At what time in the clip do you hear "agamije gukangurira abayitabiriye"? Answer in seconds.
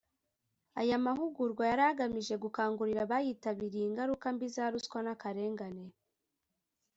1.91-3.85